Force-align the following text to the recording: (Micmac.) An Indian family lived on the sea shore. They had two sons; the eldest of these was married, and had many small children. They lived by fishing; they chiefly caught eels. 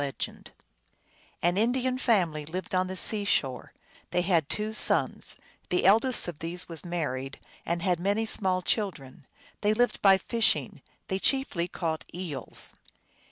(Micmac.) 0.01 0.49
An 1.43 1.57
Indian 1.57 1.99
family 1.99 2.43
lived 2.43 2.73
on 2.73 2.87
the 2.87 2.97
sea 2.97 3.23
shore. 3.23 3.71
They 4.09 4.23
had 4.23 4.49
two 4.49 4.73
sons; 4.73 5.37
the 5.69 5.85
eldest 5.85 6.27
of 6.27 6.39
these 6.39 6.67
was 6.67 6.83
married, 6.83 7.39
and 7.67 7.83
had 7.83 7.99
many 7.99 8.25
small 8.25 8.63
children. 8.63 9.27
They 9.61 9.75
lived 9.75 10.01
by 10.01 10.17
fishing; 10.17 10.81
they 11.07 11.19
chiefly 11.19 11.67
caught 11.67 12.03
eels. 12.15 12.73